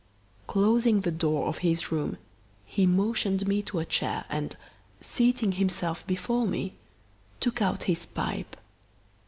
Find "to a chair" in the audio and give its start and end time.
3.61-4.25